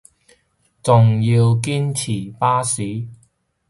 [0.81, 3.05] 仲要堅持巴士